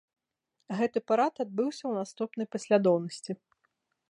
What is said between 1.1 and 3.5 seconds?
парад адбыўся ў наступнай паслядоўнасці.